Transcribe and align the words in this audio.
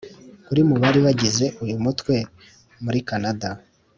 uri 0.51 0.61
mu 0.69 0.75
bari 0.81 0.99
bagize 1.05 1.45
uyu 1.63 1.75
mutwe 1.83 2.15
muri 2.83 2.99
canada 3.09 3.49